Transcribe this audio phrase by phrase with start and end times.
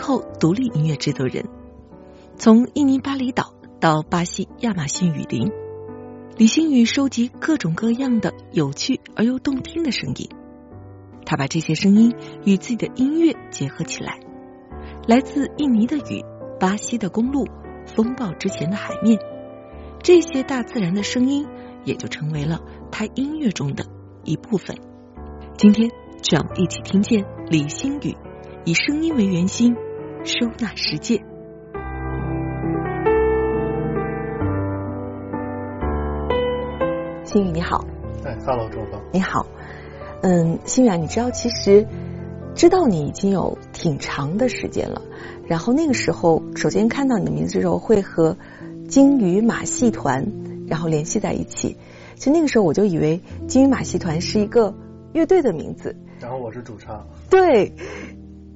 [0.00, 1.44] 后独立音乐制作人，
[2.36, 5.52] 从印尼巴厘岛到巴西亚马逊雨林，
[6.36, 10.28] 李星宇收集各种各样的有趣而又动听的声音，
[11.24, 12.14] 他把这些声音
[12.44, 14.20] 与自己的音乐结合起来，
[15.06, 16.24] 来自印尼的雨、
[16.58, 17.46] 巴西的公路、
[17.86, 19.18] 风暴之前的海面，
[20.02, 21.46] 这些大自然的声音
[21.84, 23.84] 也就成为了他音乐中的
[24.24, 24.76] 一部分。
[25.56, 25.90] 今天。
[26.30, 28.14] 让我们一起听见李星宇
[28.66, 29.74] 以声音为圆心
[30.22, 31.16] 收纳世界。
[37.24, 37.86] 星宇你好，
[38.22, 39.46] 哎，Hello，周总，你好。
[40.22, 41.86] 嗯，星宇啊，你知道其实
[42.54, 45.00] 知道你已经有挺长的时间了。
[45.46, 48.36] 然后那个时候，首先看到你的名字的时候，会和
[48.88, 50.32] 金鱼马戏团
[50.68, 51.78] 然后联系在一起。
[52.16, 54.74] 其实那个时候我就以为金鱼马戏团是一个
[55.14, 55.96] 乐队的名字。
[56.20, 57.72] 然后我是主唱，对，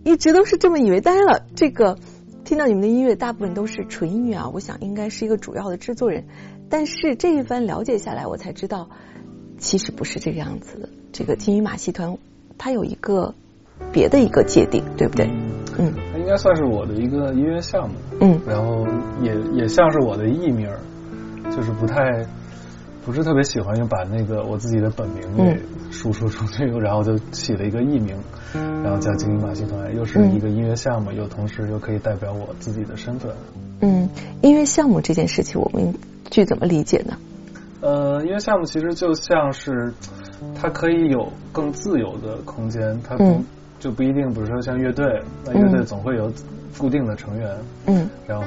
[0.04, 1.00] 一直都是这么以为。
[1.00, 1.98] 当然了，这个
[2.44, 6.24] 听到你们的音乐大部分都是纯音乐啊，我想应该是一个主要的制作人。
[6.68, 8.90] 但是这一番了解下来，我才知道
[9.58, 10.88] 其实不是这个样子的。
[11.12, 12.18] 这个金鱼马戏团
[12.58, 13.34] 它有一个
[13.92, 15.26] 别的一个界定，对不对？
[15.78, 17.94] 嗯，它应该算是我的一个音乐项目。
[18.20, 18.86] 嗯，然后
[19.22, 20.68] 也也像是我的艺名，
[21.50, 22.26] 就是不太。
[23.04, 25.60] 不是特别喜欢，就把那个我自己的本名给
[25.90, 28.16] 输出出去，然后就起了一个艺名，
[28.54, 33.30] 然后叫“精英马戏团”，又是一个音乐项目，又同时又可以代表我自己的身份。
[33.80, 34.08] 嗯，
[34.40, 35.94] 音乐项目这件事情，我们
[36.30, 37.16] 去怎么理解呢？
[37.82, 39.92] 呃，音乐项目其实就像是
[40.54, 43.16] 它可以有更自由的空间，它
[43.78, 46.32] 就不一定，比如说像乐队，那乐队总会有
[46.78, 48.46] 固定的成员，嗯，然后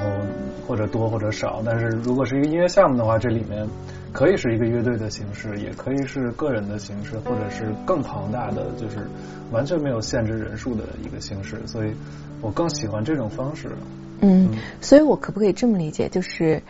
[0.66, 3.66] 或者多或者少，但是如果是一个音乐项目的话，这里面。
[4.10, 9.06] 可以是一个乐队的形式，也可以是个人的形式，或者是更庞大的，就是
[9.52, 11.60] 完全没有限制人数的一个形式。
[11.66, 11.92] 所以
[12.40, 13.68] 我更喜欢这种方式。
[14.22, 14.48] 嗯，
[14.80, 16.62] 所以我可不可以这么理解，就是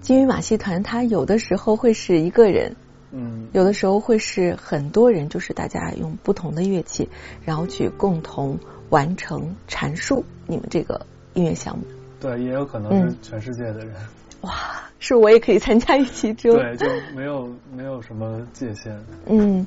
[0.00, 2.74] 金鱼马戏团它有的时候会是一个人，
[3.12, 7.08] 嗯，有的时候会是很多人，就是大家用不同的乐器，
[7.44, 11.84] 然后去共同完成阐述你们这个音乐项目。
[12.20, 13.94] 对，也有可能是全世界的人。
[14.42, 14.52] 哇，
[14.98, 18.98] 是我也可以参加一其中，对，就没有没有什么界限。
[19.26, 19.66] 嗯，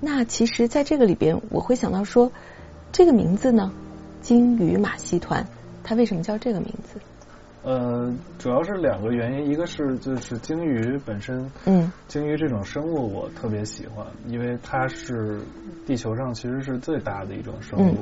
[0.00, 2.30] 那其实，在这个里边，我会想到说，
[2.92, 3.72] 这个名字呢，
[4.22, 5.46] 金鱼马戏团，
[5.82, 7.00] 它为什么叫这个名字？
[7.62, 15.40] 呃，主要是两个原因，一个是就是鲸鱼本身，嗯，鲸鱼这种生物我特别喜欢，因为它是
[15.86, 17.96] 地球上其实是最大的一种生物。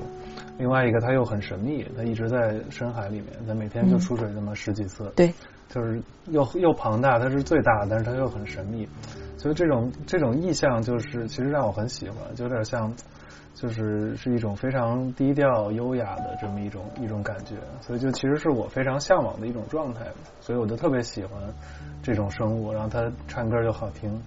[0.59, 5.13] 另外一个，它又很神秘，它一直在深海里面，它每天就出水那么十几次。
[5.17, 5.33] 对。
[5.69, 8.89] 就是又又庞大，它是最大，但是它又很神秘，
[9.37, 12.95] 所以这种这种意象就是其实让我很喜欢，就有点像，
[13.57, 20.05] 就是是一种非常低调优雅的这么一种一种感觉，所以就其实是我非常向往的一种状态，
[20.41, 21.41] 所以我就特别喜欢
[22.03, 24.23] 这种生物，然后它唱歌又好听，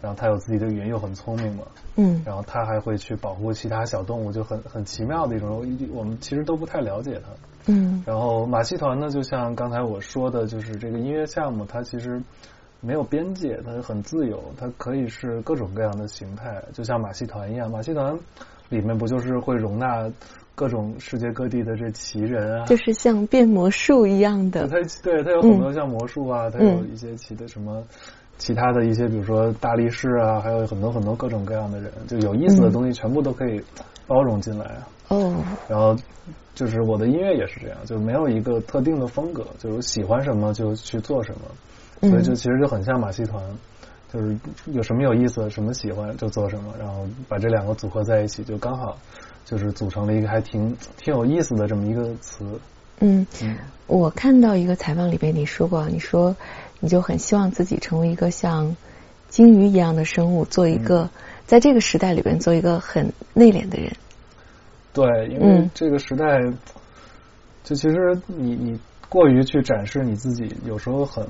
[0.00, 1.64] 然后它有自己的语言又很聪明嘛，
[1.96, 7.28] 嗯，然后它还会去保护其他小动物，就很很奇妙的一种，我们其实都不太了解它。
[7.66, 12.22] 嗯，然后马戏团呢，就像刚才我说的，就是这个音乐项目，它其实
[12.80, 17.70] 没有边界，它很自由，它可以是各种各样的形态，就像马戏团一样。
[17.70, 18.18] 马戏团
[18.74, 20.10] 里面不就是会容纳
[20.54, 22.66] 各种世界各地的这奇人啊？
[22.66, 24.66] 就是像变魔术一样的。
[24.68, 27.82] 它对它有很多像魔术啊，它有一些奇的什么
[28.38, 33.60] 其他的一些，比如说大力士啊，还有很多很多各种各样的人，就有意思的东西全部都可以
[34.06, 34.88] 包容进来啊。
[35.08, 35.34] 哦，
[35.68, 35.96] 然后。
[36.54, 43.42] 就是我的音乐也是这样，就没有一个特定的风格，就是喜欢什么就去做什么，所以就其实就很像马戏团，
[44.14, 48.96] 就是有什么有意思，什么喜欢就做什么，然后把这两个组合在一起，就刚好
[49.44, 52.46] 就是组成了一个还挺挺有意思的这么一个词。
[53.00, 53.26] 嗯，
[53.88, 56.36] 我看到一个采访里边你说过，你说
[56.78, 58.76] 你就很希望自己成为一个像
[59.28, 61.10] 鲸鱼一样的生物，做一个
[61.44, 63.92] 在这个时代里边做一个很内敛的人。
[64.92, 66.38] 对，因为这个时代，
[67.64, 68.78] 就其实你你
[69.08, 71.26] 过于去展示你自己，有时候很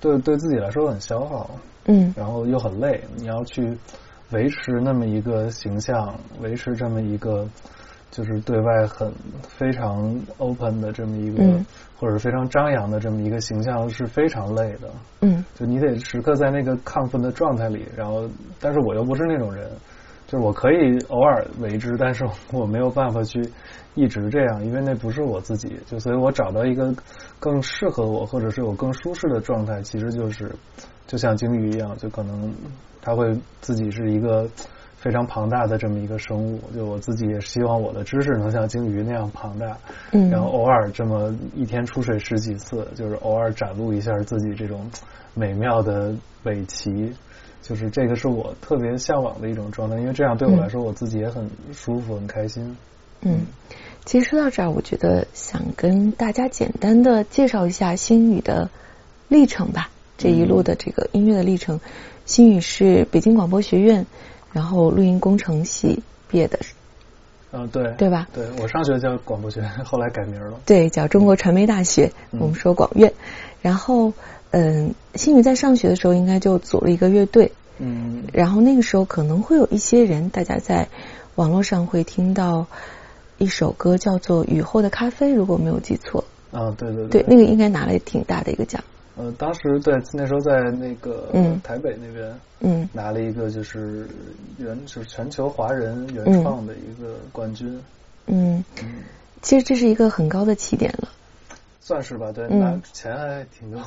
[0.00, 1.50] 对对自己来说很消耗，
[1.86, 3.02] 嗯然后又很累。
[3.16, 3.76] 你要去
[4.30, 7.46] 维持那么一个形象，维持这么一个
[8.10, 9.12] 就是对外很
[9.42, 11.66] 非常 open 的这么一个，嗯
[11.98, 14.88] 或者非常张扬的这么一个形象，是非常累的。
[15.20, 18.26] 嗯就你得时刻在那个亢奋的状态里，然后，
[18.58, 19.68] 但是我又不是那种人，
[20.26, 23.42] 就是我可以偶尔为之，但是我没有办法去
[23.94, 26.94] 一直这样，因为那不是我自己，就所以我找到一个
[27.38, 30.54] 更适合我或者是我更舒适的状态，其实就是
[31.06, 32.54] 就像鲸鱼一样，就可能
[33.02, 34.48] 它会自己是一个
[34.96, 39.76] 非常庞大的这么一个生物，就我自己也希望我的知识能像鲸鱼那样庞大，
[40.12, 44.88] 嗯，然后偶尔这么一天出水十几次，就是偶尔展露一下自己这种
[45.34, 46.14] 美妙的
[46.44, 47.12] 尾鳍，
[47.60, 52.76] 就是这个是我特别向往的一种状态，因为这样对我来说，我自己也很舒服、很开心。
[53.22, 53.46] 嗯，
[54.04, 58.70] 其实说到这儿，我觉得想跟大家简单的介绍一下星宇的
[59.28, 59.90] 历程吧。
[60.16, 61.80] 这一路的这个音乐的历程，
[62.26, 64.04] 星宇是北京广播学院，
[64.52, 66.58] 然后录音工程系毕业的，
[67.52, 68.28] 嗯、对，对吧？
[68.34, 70.60] 对我上学叫广播学院，后来改名了。
[70.66, 73.10] 对，叫中国传媒大学，嗯我们说广院。
[73.62, 74.12] 然后，
[74.50, 80.88] 嗯，星宇在上学的时候应该就组了一个乐队，嗯然后那个时候可能会有一些人，大家在
[81.36, 82.66] 网络上会听到
[83.40, 86.22] 一首歌叫做《雨后的咖啡》，如果没有记错，
[86.52, 88.84] 啊，对对对，那个应该拿了挺大的一个奖。
[89.16, 91.58] 呃，当时对那时候在那个嗯。
[91.64, 92.86] 台北那边嗯。
[92.92, 94.06] 拿了一个就是
[94.58, 97.80] 原就是全球华人原创的一个冠军，
[98.26, 99.02] 嗯，嗯，
[99.40, 101.08] 其实这是一个很高的起点了。
[101.80, 102.60] 算是吧，对，嗯。
[102.60, 103.82] 拿钱还挺多。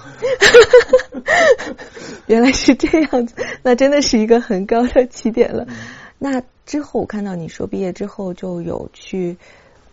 [2.25, 5.63] 原来是这样子，那真的是一个很高的起点了。
[5.69, 5.75] 嗯。
[6.17, 9.37] 那之后我看到你说毕业之后就有去，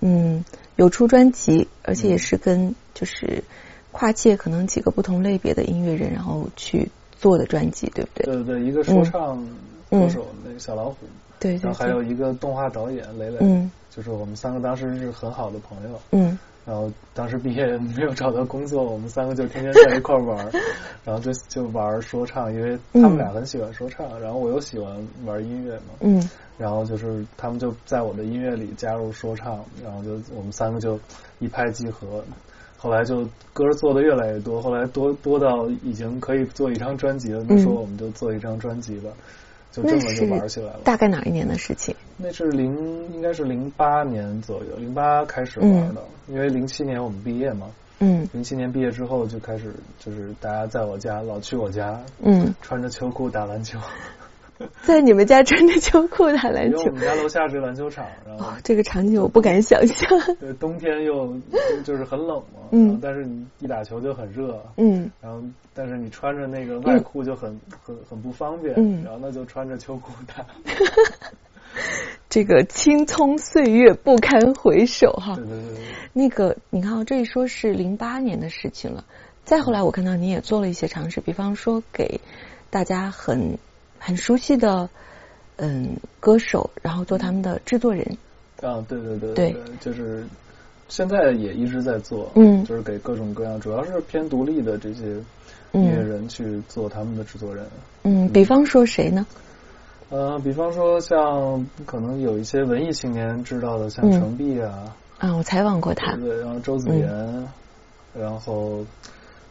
[0.01, 0.45] 嗯，
[0.77, 3.43] 有出专辑，而且也是跟就是
[3.93, 8.27] 跨界可能几个不同类别的音乐人，然后去做的专辑，对不对？
[8.27, 9.45] 对对，一个说唱
[9.91, 10.97] 嗯歌手那个小老虎，
[11.39, 12.03] 对对然后还有。
[12.03, 16.01] 一个动画导演磊磊，嗯就是我们三个当时是很好的朋友。
[16.13, 20.51] 嗯然后当时毕业没有找到工作，我们三个就天天在一块儿玩儿，
[21.05, 26.29] 然后就就玩说唱，因为他们俩很喜欢说唱，然后我又喜欢玩音乐嘛，嗯
[26.59, 31.01] 然后就是他们就在我的音乐里加入说唱，然后就我们三个就
[31.39, 32.23] 一拍即合。
[32.77, 37.45] 后来就歌做的越来越多，后来多多到已经可以做一张专辑了。
[37.47, 39.11] 那说我们就做一张专辑吧，
[39.73, 40.81] 就这那么就玩起来了。
[40.85, 41.95] 大概哪一年的事情？
[42.17, 42.75] 那是零
[43.13, 47.69] 应该是零八年左右，零八开始玩的，因为零七年我们毕业嘛。
[48.03, 53.79] 嗯零七年毕业之后就开始，就是大家在我家老去我家，嗯，穿着秋裤打篮球，
[54.83, 60.09] 在你们家穿着秋裤打篮球因为我，们家楼下是篮球场，然后哦，这个场景我不敢想象。
[60.39, 61.35] 对冬天又
[61.85, 65.43] 就是很冷嘛，嗯但是你一打球就很热，嗯然后
[65.75, 70.45] 但是你穿着那个外裤就很、很很不方便，嗯然后那就穿着秋裤打，
[72.29, 75.45] 这个青葱岁月不堪回首哈对。
[75.47, 79.05] 对对对，那个你看啊，这一说是零八年的事情了。
[79.45, 82.21] 再后来，我看到你也做了一些尝试，比方说给
[82.71, 83.59] 大家很
[84.01, 84.89] 很熟悉的
[85.59, 88.05] 嗯歌手，然后做他们的制作人。
[88.63, 90.25] 啊对对对对对，就是
[90.89, 95.05] 现在也一直在做，嗯就是给各种各样，主要是偏独立的这些
[95.73, 97.65] 嗯音乐人去做他们的制作人。
[98.03, 99.25] 嗯，比方说谁呢？
[100.11, 106.25] 呃，比方说像可能有一些文艺青年知道的，像嗯程璧啊，啊，我采访过他对。
[106.31, 107.49] 对，然后周子妍，
[108.19, 108.85] 然后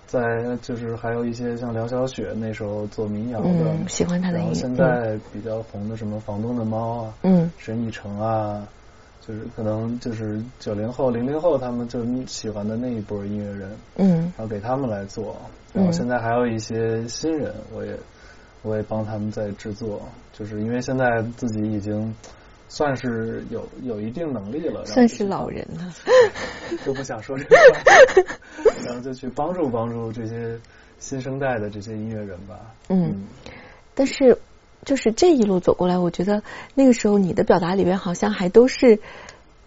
[0.10, 4.60] 再就是还有一些像梁晓雪那时候做民谣的，嗯，喜欢他的然后音乐。
[4.60, 8.68] 现在比较红的什么《房东的猫》啊，嗯沈以诚啊，
[9.22, 14.34] 就是可能就是九零后、零零后他们就喜欢的那一波音乐人，嗯。
[14.36, 15.36] 然后给他们来做，
[15.74, 17.96] 然后现在还有一些新人，我也
[18.64, 20.02] 我也帮他们在制作，
[20.34, 22.16] 就是因为现在自己已经
[22.70, 25.94] 算是有有一定能力了，算是老人了。
[26.86, 30.58] 就不想说这个话，然后就去帮助帮助这些
[31.00, 32.60] 新生代的这些音乐人吧。
[32.88, 33.26] 嗯，
[33.96, 34.38] 但是
[34.86, 36.44] 就是这一路走过来，我觉得
[36.76, 39.00] 那个时候你的表达里边好像还都是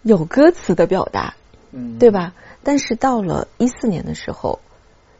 [0.01, 1.35] 有歌词的表达，
[1.71, 2.09] 嗯，对？
[2.09, 2.33] 吧？
[2.63, 4.59] 但是到了一四年的时候，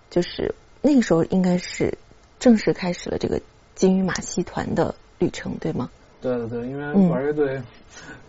[0.09, 1.97] 就是那个时候应该是
[2.39, 3.41] 正式开始了这个
[3.75, 5.89] 金鱼马戏团的旅程，对吗？
[6.23, 7.61] 对对对，因嗯为玩乐队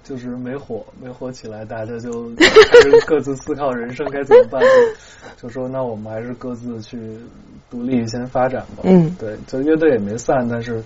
[0.03, 2.31] 就是没火，没火起来，大家就
[3.07, 4.61] 各自思考人生该怎么办，
[5.37, 6.99] 就 就说那我们还是各自去
[7.71, 8.83] 独立先发展吧。
[8.83, 10.83] 嗯对，就乐队也没散，但是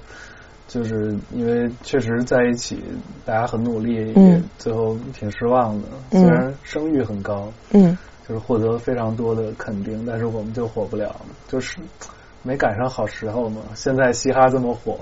[0.68, 2.78] 就是因为确实在一起，
[3.24, 5.88] 大家很努力，嗯也最后挺失望的。
[6.10, 7.96] 嗯虽然声誉很高，嗯
[8.28, 11.16] 就是获得非常多的肯定，但是我们就火不了，
[11.48, 11.78] 就是
[12.42, 13.62] 没赶上好时候嘛。
[13.74, 14.98] 现在嘻哈这么火，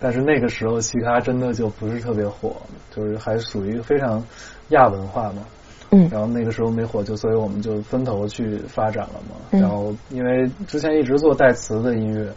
[0.00, 2.56] 但是那个时候嘻哈真的就不是特别火，
[2.90, 4.24] 就是还属于非常
[4.70, 5.44] 亚文化嘛。
[5.90, 9.36] 嗯，然后那个时候没火，就所以我们就分头去发展了嘛。
[9.50, 12.32] 嗯然后因为之前一直做带词的音乐，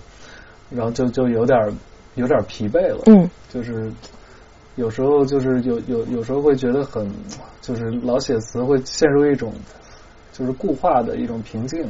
[0.70, 1.58] 然后就就有点
[2.16, 3.04] 有点疲惫了。
[3.06, 3.92] 嗯就是
[4.76, 7.08] 有时候就是有有有时候会觉得很，
[7.62, 9.54] 就是老写词会陷入一种
[10.32, 11.88] 就是固化的一种瓶颈，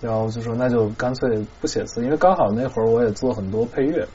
[0.00, 4.06] 然后就说那就干脆不写词，因为刚好那会儿我也做很多配乐，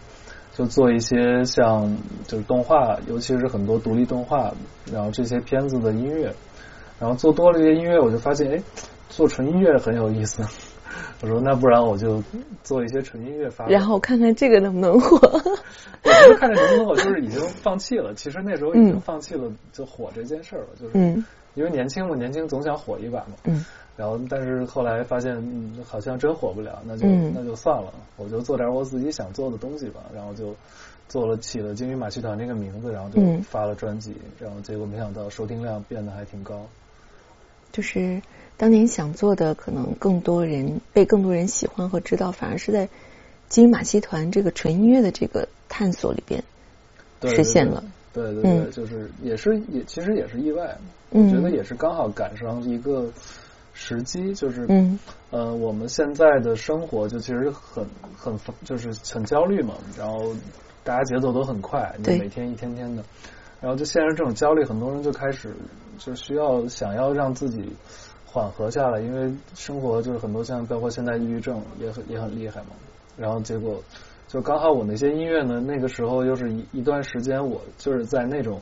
[0.58, 4.54] 就做一些像就是动画，尤其是很多独立动画，
[4.92, 6.34] 然后这些片子的音乐，
[6.98, 8.64] 然后做多了一些音乐，我就发现哎，
[9.10, 10.42] 做纯音乐很有意思。
[11.22, 12.24] 我说那不然我就
[12.64, 13.78] 做一些纯音乐发表。
[13.78, 15.18] 然后看看这个能不能火。
[15.28, 18.14] 我不是看着人火，就是已经放弃了。
[18.14, 23.36] 其实那时候已经嗯放弃了就火这件事儿了，就是嗯因为年轻嘛，年轻总想火一把嘛。
[23.44, 23.66] 嗯
[23.98, 30.02] 然后，但是后来发现，嗯，好像真火不了，那就、嗯那就算了，我就做点我自己想做的东西吧。
[30.14, 30.54] 然后就
[31.08, 36.68] 做了起了金鱼马戏团这个名字，然后就嗯发了专辑，然后结果没想到收听量变得还挺高。
[37.72, 38.22] 就是
[38.58, 42.90] 当年想做的，可能更多人被更多人喜欢和知道，反而是在
[43.48, 46.44] 金鱼马戏团这个纯音乐的这个探索里边
[47.24, 47.84] 实现了。
[48.14, 50.78] 对对对，对嗯就是也是也其实也是意外，
[51.12, 53.10] 嗯我觉得也是刚好赶上一个
[53.76, 54.98] 时机，就是嗯。
[55.32, 60.34] 呃，我们现在的生活就其实很很就是很焦虑嘛，然后
[60.82, 63.04] 大家节奏都很快，每天一天天的，
[63.60, 65.54] 然后就陷入这种焦虑，很多人就开始
[65.98, 67.76] 就需要想要让自己
[68.26, 72.68] 缓和下来，因为生活就是很多像包括现在抑郁症也很也很厉害嘛，
[73.18, 73.82] 然后结果
[74.30, 78.62] 就刚好我那些音乐呢，那个时候又是一一段时间，我就是在那种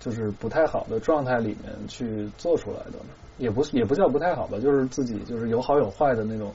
[0.00, 2.98] 就是不太好的状态里面去做出来的，
[3.38, 6.52] 也不也不叫不太好吧，就是自己就是有好有坏的那种，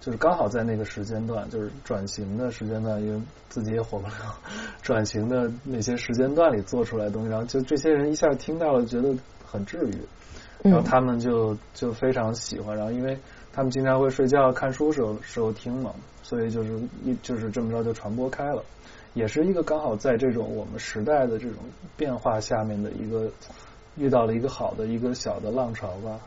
[0.00, 4.12] 就是刚好在那个时间段，就是转型的时间段，因为自己也火不了，
[4.82, 9.14] 转型的那些时间段里做出来的东西，然后就这些人一下听到了，觉得
[9.44, 9.98] 很治愈，
[10.62, 10.84] 然后嗯。
[10.84, 13.18] 他们就就非常喜欢，然后因为
[13.52, 18.62] 他们经常会睡觉、看书时候时候听嘛，所以就是一就是这么着就传播开了，
[19.14, 21.56] 也是一个刚好在这种我们时代的这种
[21.96, 23.30] 变化下面的一个
[23.96, 26.20] 遇到了一个好的一个小的浪潮吧。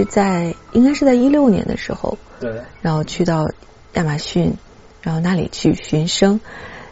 [0.00, 3.48] 是在应该是在一六年的时候，对，然后去到
[3.94, 4.54] 亚马逊，
[5.02, 6.40] 然后那里去寻声，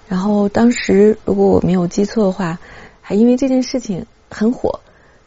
[0.09, 2.59] 然后当时如果我没有记错的话，
[3.01, 4.81] 还因为这件事情很火。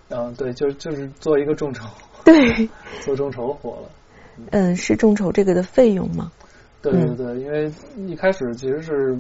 [0.10, 1.86] 嗯，对，就就是做一个众筹，
[2.26, 2.70] 对，
[3.06, 3.90] 做众筹火了。
[4.52, 6.32] 嗯，是众筹这个的费用吗？
[6.82, 7.72] 对对对，因为
[8.08, 9.18] 一开始其实是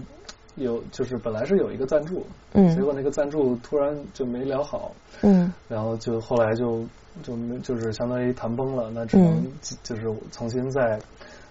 [0.55, 2.67] 有，就是本来是有一个赞助，嗯。
[2.75, 4.91] 结嗯果那个赞助突然就没聊好，
[5.21, 5.51] 嗯。
[5.67, 6.85] 然后就后来就
[7.23, 9.51] 就没就是相当于谈崩了，那只能嗯。
[9.83, 10.99] 就是重新再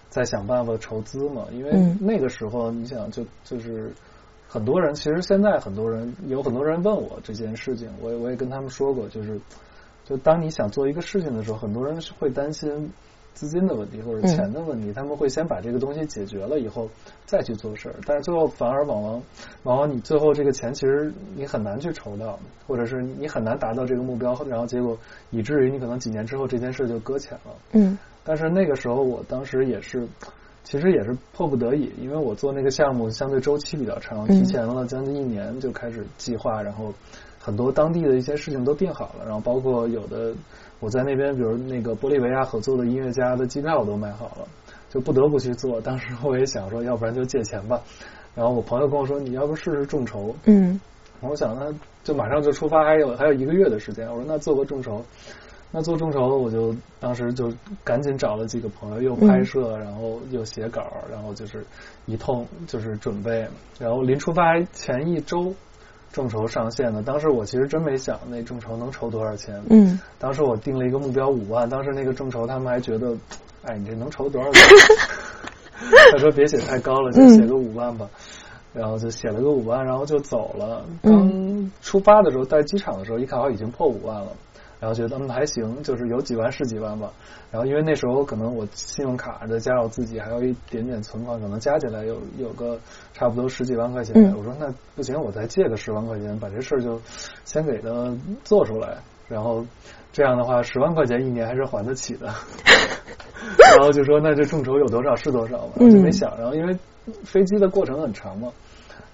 [0.09, 1.97] 再想办法筹资嘛，因为嗯。
[1.99, 3.91] 那个时候你想就就是
[4.47, 9.39] 很多人，其实现在很多人有很多人问我这件事情，我也我也跟他们说过，就是
[10.05, 12.91] 就当你想做一个事情的时候，很多人是会担心。
[13.33, 16.87] 资金的问题或者钱的问题，他们会先把这个东西解决了以后
[17.25, 19.21] 再去做事儿，但是最后反而往往
[19.63, 24.97] 往往你最后这个钱其实你很难去筹到，或者是你很难达到这个目标，然后结果
[25.31, 27.53] 以至于你可能几年之后这件事就搁浅了。
[27.71, 27.97] 嗯。
[28.23, 30.07] 但是那个时候我当时也是，
[30.63, 34.39] 其实也是迫不得已，因为我做那个项目相对周期比较长，嗯。
[34.39, 36.93] 提前了将近一年就开始计划，然后
[37.39, 40.35] 很多当地的一些事情都定好了，然后包括有的
[40.81, 44.47] 我在那边，比如那个玻利维亚合作的音乐家的机票我都买好了，
[44.89, 45.79] 就不得不去做。
[45.79, 47.79] 当时我也想说，要不然就借钱吧。
[48.35, 50.35] 然后我朋友跟我说，你要不试试众筹？
[50.45, 50.81] 嗯
[51.21, 51.71] 我想那
[52.03, 54.09] 就马上就出发，还有还有一个月的时间。
[54.09, 55.05] 我说那做个众筹，
[55.69, 61.63] 那做众筹，我就当时就赶紧找了几个朋友，又拍摄，然后又写稿，然后就是
[62.07, 63.47] 一通就是准备，
[63.77, 65.53] 然后临出发前一周，
[66.11, 67.01] 众筹上线的。
[67.01, 69.61] 当时我其实真没想那众筹能筹多少钱。
[69.69, 69.99] 嗯。
[70.19, 73.15] 当时我定了一个目标五万，当时那个众筹他们还觉得，
[73.63, 74.63] 哎，你这能筹多少钱？
[76.11, 78.07] 他说别写太高了，就写个五万吧。
[78.73, 80.85] 然后就写了个五万，然后就走了。
[81.03, 84.31] 刚出发的时候，在机场的时候，一看好已经破五万了。
[84.81, 87.13] 然后觉得嗯还行，就是有几万是几万吧。
[87.51, 92.79] 然后因为那时候可能我信用卡再加上我自己还有一点点存款，可能加起来有有个
[93.13, 94.33] 差不多十几万块钱。
[94.35, 96.99] 我说那不行，我再借个十万块钱，把这事儿就
[97.45, 98.97] 先给他做出来。
[99.27, 99.63] 然后
[100.11, 102.25] 这样的话，十万块钱一年还是还得起的。
[103.77, 106.35] 然后就说那这众筹有多少是多少嘛，我就没想。
[106.39, 106.75] 然后因为
[107.23, 108.51] 飞机的过程很长嘛。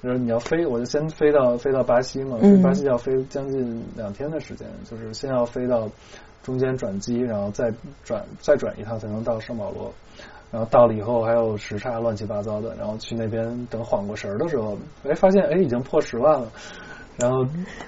[0.03, 5.89] 就是你要飞，我就先飞到飞到巴西嘛，巴西要飞将近两天的时间，就是先要飞到
[6.43, 7.73] 中间转机，然后再
[8.03, 9.91] 转再转一趟才能到圣保罗，
[10.51, 16.47] 然后到了以后还有时差乱七八糟的，然后去那边等缓过神儿的时候，哎发现哎已经破十万了，
[17.17, 17.45] 然后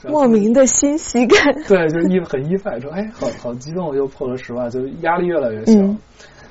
[0.07, 5.79] 莫名的欣喜感，对，就是意很意外，说哎好好激动，又破了十万，就压力越来越小。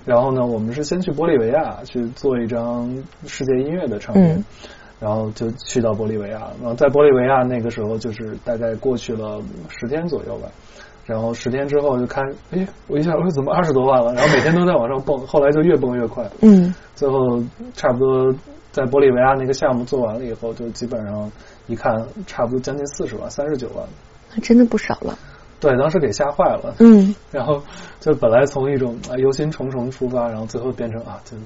[0.07, 4.43] 然后呢，我们是先去玻利维亚去做一张世界音乐的唱片。
[5.01, 10.49] 然后就去到玻利维亚，然后在玻利维亚那个时候就是大概过去了十天左右吧，
[11.07, 14.13] 然后十天之后就看，哎，我一下我说怎么二十多万了？
[14.15, 17.41] 然后每天都在往上蹦，后来就越蹦越快，嗯，最后
[17.75, 18.35] 差不多
[18.73, 21.31] 在玻利维亚那个项目做完了以后，就基本上
[21.69, 21.95] 一看
[22.27, 23.87] 差不多将近四十万，三十九万，
[24.35, 25.17] 那真的不少了。
[25.61, 27.63] 对，当时给吓坏了，嗯，然后
[28.01, 31.37] 就本来从一种啊忧心忡忡出发，然后最后变成啊就。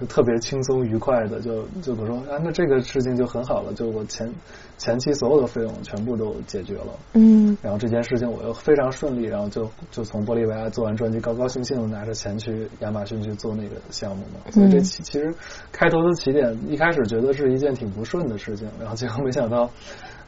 [0.00, 4.28] 就特别轻松愉快的，就就比如说啊，那这个事情就很好了，就我前
[4.76, 15.32] 前期所有的费用全部都解决了，嗯，然后这件事情我又非常顺利，然后就就从玻利维亚做完专辑，高高兴兴的拿着钱去亚马逊去做那个项目嘛，所以这其其实
[15.70, 19.70] 开头的起点一开始觉得是一件挺不顺的事情，然后结果没想到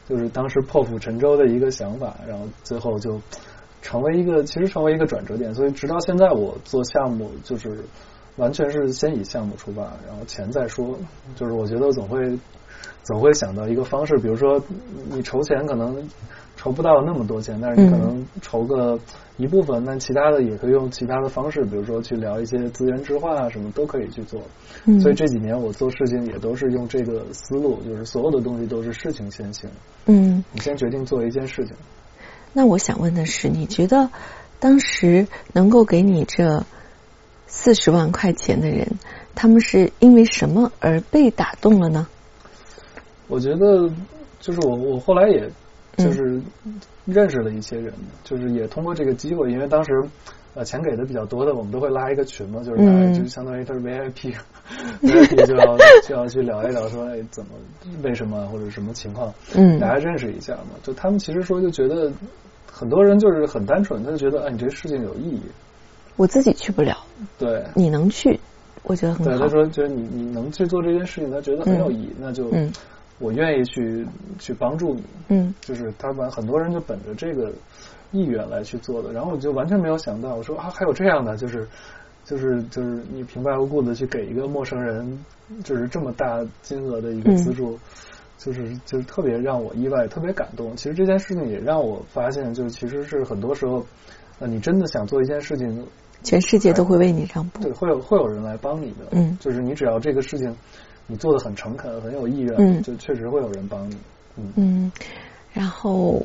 [0.09, 3.21] 就是当时破釜沉舟的一个想法，然后最后就
[3.83, 7.85] 成为一个其实成为一个转折点，所以直到现在我做项目就是。
[8.37, 10.97] 完全是先以项目出发，然后钱再说。
[11.35, 12.39] 就是我觉得总会
[13.03, 14.63] 总会想到一个方式，比如说
[15.11, 16.09] 你筹钱可能
[16.57, 18.99] 筹不到那么多钱，但是你可能筹个
[19.37, 24.41] 一部分，那其他的也可以用其他的方式，比如说去聊一些资源置换啊什么都可以去做。
[25.01, 29.71] 所以这几年我做事情也都是用这个思路，就是所有的东西都是事情先行。
[30.07, 31.75] 嗯，你先决定做一件事情。
[32.53, 34.11] 那我想问的是，你觉得
[34.59, 36.65] 当时能够给你这？
[37.47, 38.87] 四十万块钱的人，
[39.35, 42.07] 他们是因为什么而被打动了呢？
[43.29, 43.89] 我觉得，
[44.41, 45.51] 就是我我后来也
[45.97, 46.41] 就是
[47.05, 49.91] 认识了一些人，就是也通过这个机会，因为当时
[50.55, 54.35] 呃钱给的比较多的，我们都会拉一个群嘛，就是就相当于他是 VIP，VIP
[55.47, 57.51] 就要就要去聊一聊，说哎怎么
[58.03, 60.71] 为什么或者什么情况，嗯，大家认识一下嘛。
[60.83, 62.13] 就他们其实说就觉得
[62.71, 65.41] 很多人就是很单纯，他就觉得哎你这个事情有意义。
[66.17, 66.97] 我自己去不了，
[67.39, 68.39] 对，你能去，
[68.83, 69.31] 我觉得很好。
[69.31, 72.51] 对，他说觉得你你能去做这件事情，他觉得很有意义，那就
[73.19, 74.07] 我愿意去
[74.39, 75.03] 去帮助你。
[75.29, 77.51] 嗯，就是他们很多人就本着这个
[78.13, 81.67] 意愿来去做的，然后我就完全没有想到，我说啊还有这样的，就是
[82.25, 85.25] 就是就是你平白无故的去给一个陌生人，
[85.65, 87.79] 就是这么大金额的一个资助，
[88.37, 90.77] 就是就是特别让我意外，特别感动。
[90.77, 93.85] 其实这件事情也让我发现，就其实是很多时候，
[94.39, 95.87] 那你真的想做一件事情。
[96.23, 100.55] 全世界都会为你让步，对，会有会有人来帮你的，嗯，就是你只要这个事情
[101.07, 103.97] 你做的很诚恳、很有意愿，嗯，就确实会有人帮你，
[104.37, 104.53] 嗯。
[104.57, 104.93] 嗯，
[105.53, 106.23] 然后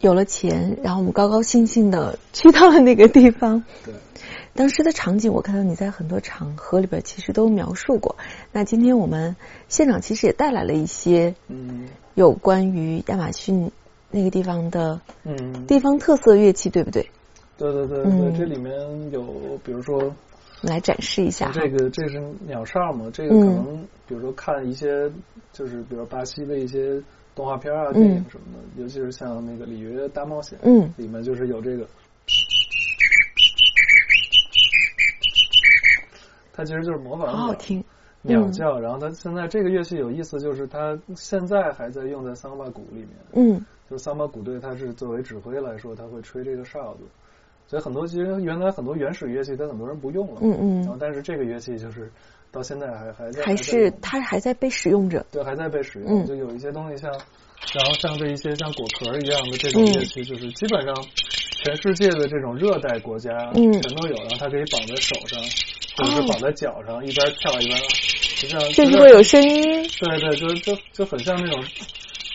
[0.00, 3.94] 有了钱，然后我们高高兴兴的去到了那个地方，对，
[4.54, 8.16] 当时的场景我看到你在很多场合里边其实都描述过，
[8.52, 9.36] 那今天我们
[9.68, 13.70] 现场其实也带来了一些，嗯，有关于亚马逊
[14.10, 17.10] 那个地方的，嗯，地方特色乐器，对不对？
[17.56, 18.72] 对对对对，这里面
[19.12, 19.22] 有，
[19.62, 20.12] 比如说，
[20.60, 21.50] 来展示一下。
[21.52, 23.08] 这个这是鸟哨嘛？
[23.12, 25.10] 这个可能，比如说看一些，
[25.52, 27.00] 就是比如巴西的一些
[27.34, 31.86] 动画片啊、电影什么的，尤其是像那个《里约大冒险》，嗯，里面就是有这个，
[36.52, 37.84] 它其实就是模仿好好听
[38.22, 38.80] 鸟叫。
[38.80, 43.10] 然后它现在这个乐器有意思，就是它现在还在用在桑巴鼓里面。
[43.34, 47.00] 嗯，就是桑巴鼓队，它是作为指挥来说，他会吹这个哨子。
[47.66, 50.40] 所以很多其实原来很多原始乐器，但很多人不用了。
[50.42, 50.80] 嗯嗯。
[50.82, 52.10] 然后，但是这个乐器就是
[52.52, 53.42] 到现在还还在。
[53.42, 55.24] 还是它还在被使用着。
[55.32, 56.24] 对，还在被使用。
[56.26, 60.94] 就有一些东西像，然后像这一些像果壳一样的这种乐器，就是基本上
[61.64, 65.40] 全世界的这种热带国家嗯全都有，然后它可以绑在手上，
[65.96, 67.78] 或者是绑在脚上，一边跳一边，
[68.36, 69.88] 就像甚至会有声音。
[69.98, 71.64] 对对，就就就很像那种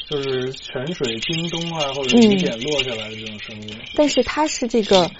[0.09, 3.79] 就是泉水叮咚啊，或者嗯雨点落下来的这种声音。
[3.95, 5.11] 但是它是这个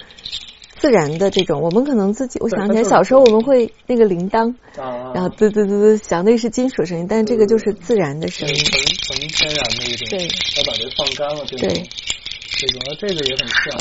[0.77, 8.55] 自然的这种，我们可能自己，我想起来小时候我们会那个铃铛，啊，然后滋滋滋滋响，那是金属声音，但是这个就是自然的声音。
[8.55, 13.77] 是纯纯天然的一种，对要把这放干了对这种，啊这个也很像。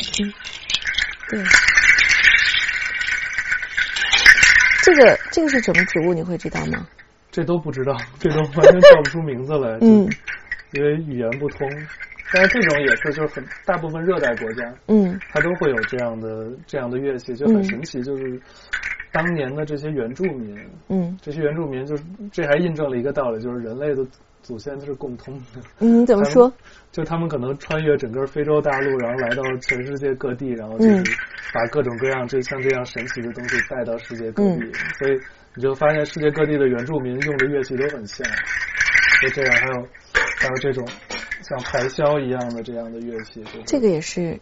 [1.31, 1.43] 对，
[4.83, 6.13] 这个这个是什么植物？
[6.13, 6.87] 你会知道吗？
[7.31, 10.09] 这都不知道，这都完全 叫不出名字来，嗯，
[10.73, 11.69] 因为语言不通。
[12.31, 18.03] 但是这种也是，就是很大部分热带国家，嗯它都会有这样的这样的乐器，就很神奇。
[18.03, 18.39] 就是
[19.11, 20.55] 当年的这些原住民，
[20.89, 24.07] 嗯这些原住民就是这还印证了一个道理，就是人类的
[24.43, 25.63] 祖先是共通的。
[25.79, 26.53] 嗯，怎么说？
[26.93, 31.05] 就他们可能穿越整个非洲大陆，然后来到全世界各地，然后就是嗯
[31.55, 35.19] 把各种各样这像这样神奇的东西带到世界各地，嗯所以
[35.55, 38.23] 你就发现世界各地的原住民用的乐器都很像，
[39.23, 39.89] 就这样，还有
[40.39, 40.87] 还有这种
[41.43, 44.39] 像排箫一样的这样的乐器，就是这个也是，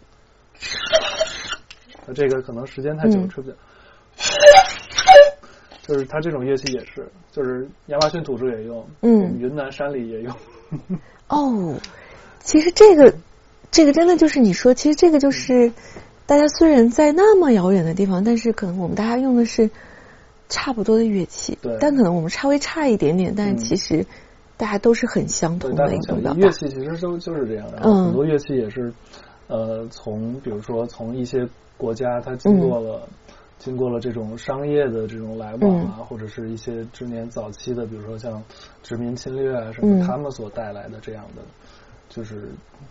[2.07, 3.29] 那这个可能时间太久嗯。
[3.29, 3.57] 吹不了。
[5.83, 9.39] 就是它这种乐器也是，就是亚马逊土著也用，嗯。
[9.39, 10.35] 云南山里也用，
[11.29, 11.81] 哦，
[12.41, 13.15] 其实这个
[13.71, 15.73] 这个真的就是你说，其实这个就是
[16.27, 19.71] 大家虽然在那么遥远的地方，但是可能我们大家用的是
[20.49, 23.59] 差不多的乐器对，但可能我们稍微差一点点，但是嗯。
[23.59, 24.05] 其实
[24.57, 26.41] 大家都是很相，同的一种表达。
[26.41, 26.51] 乐。
[26.51, 28.93] 器其实都就是这样，然后嗯很多乐器也是，
[29.49, 33.09] 呃，从比如说从一些国家，它经过了、
[33.59, 38.43] 经过了这种商业的这种来往啊，或者是一些之年早期的，比如说像
[38.83, 41.43] 殖民侵略啊什么，嗯他们所带来的这样的，
[42.09, 42.49] 就是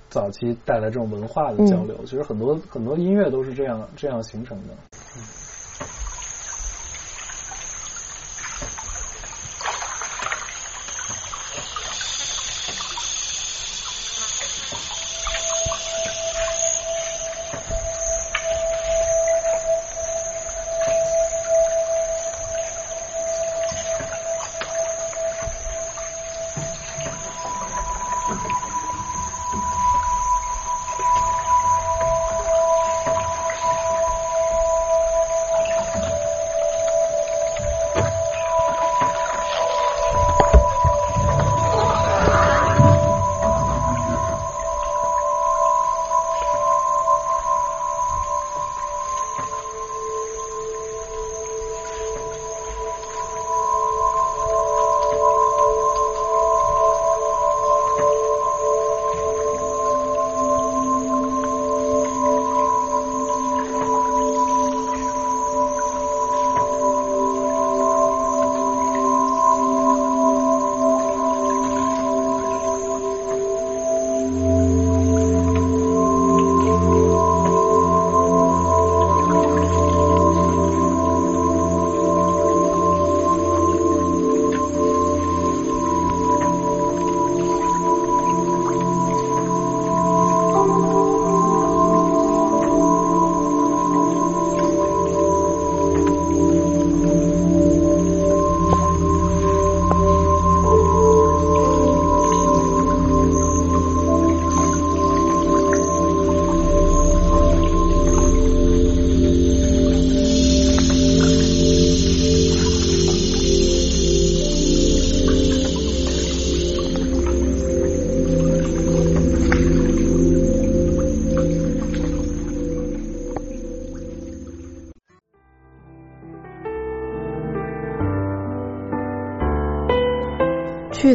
[0.09, 1.97] 早期带来这种文化的交流。
[2.05, 4.73] 其实很多很多音乐都是这样这样形成的。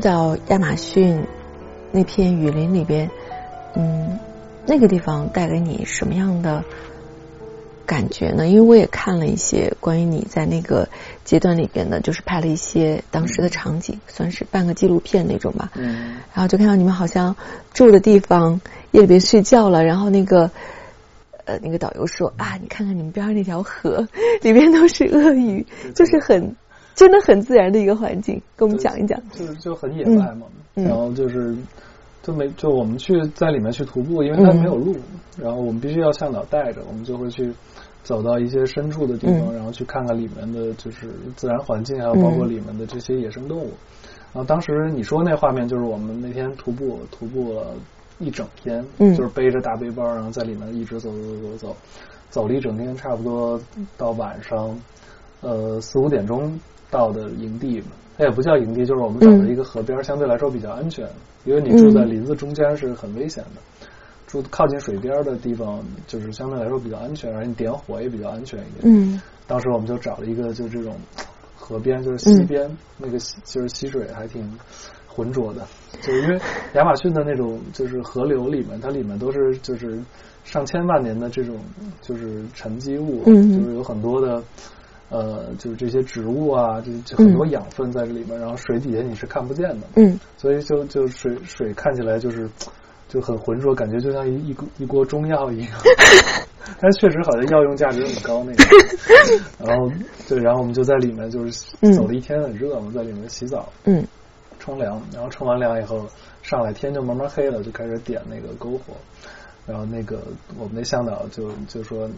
[0.00, 1.26] 去到亚马逊
[1.92, 3.10] 那片雨林里边，
[3.74, 4.18] 嗯，
[4.66, 6.64] 那个地方带给你什么样的
[7.84, 8.48] 感觉呢？
[8.48, 10.88] 因为我也看了一些关于你在那个
[11.22, 15.70] 阶段里边的，就是拍了一些当时的场景，算是半个纪录片那种吧。
[15.74, 17.36] 嗯然后就看到你们好像
[17.74, 20.50] 住的地方夜里边睡觉了，然后那个
[21.44, 24.08] 呃那个导游说啊，你看看你们边上那条河，
[24.40, 26.56] 里边都是鳄鱼，就是很
[26.94, 29.20] 真的很自然的一个环境，跟我们讲一讲。
[29.30, 31.56] 就就很野外嘛，然后就是
[32.22, 34.94] 就没就我们去在里面去徒步，因为它没有路，
[35.38, 37.52] 然后我们必须要向导带着，我们就会去
[38.02, 39.54] 走到一些深处的地方，嗯。
[39.56, 43.70] 然后去看看里面的就是自然环境，还有包括里面的这些野生动物。
[44.32, 47.74] 然后当时你说那画面就是我们那天徒步徒步了
[48.18, 49.14] 一整天，嗯。
[49.14, 51.76] 就是背着大背包，然后在里面一直走走走走走，
[52.28, 53.60] 走了一整天，差不多
[53.96, 54.78] 到晚上，
[55.40, 56.58] 呃四五点钟
[56.90, 57.86] 到的营地嘛。
[58.18, 61.08] 它也不叫营地，就是我们找的一个河边，相对来说比较安全，
[61.44, 63.62] 因为你住在林子中间是很危险的。
[64.26, 68.94] 住靠近水边的地方，就是相对来说比较安全，而且你点火也比较安全一点。
[68.94, 70.94] 嗯当时我们就找了一个，就这种
[71.56, 74.46] 河边，就是溪边，那个就是溪水还挺
[75.06, 75.66] 浑浊的，
[76.02, 76.38] 就是因为
[76.74, 79.98] 亚马逊的那种就是河流里面，它里面都是就是
[80.44, 81.56] 上千万年的这种
[82.02, 84.42] 就是沉积物，嗯就是有很多的。
[85.10, 92.48] 呃，就是这些植物啊，就就很多养分在这里面，然后水底下你是看不见的，嗯所以就就水水看起来就是
[93.08, 95.68] 就很浑浊，感觉就像一一锅一锅中药一样。
[96.80, 98.64] 但是确实好像药用价值很高那个。
[99.58, 99.90] 然后
[100.28, 104.06] 对，然后我们就在里面就是嗯走了一天，很热，我们在里面洗澡、嗯
[104.60, 106.06] 冲凉，然后冲完凉以后
[106.42, 108.94] 上来天就慢慢黑了，就开始点那个篝火。
[109.66, 110.22] 然后那个
[110.56, 112.08] 我们那向导就就说。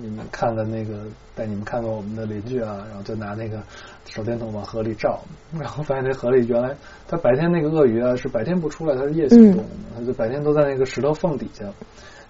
[0.00, 1.04] 你们看看那个，
[1.34, 3.62] 带你们看看我们的邻居啊，然后就拿那个
[4.06, 5.20] 手电筒往河里照，
[5.58, 6.74] 然后发现那河里原来
[7.06, 11.64] 它白天那个鳄鱼啊是白天不出来，它是夜行动物嘛，它就白天都在那个石头缝底下，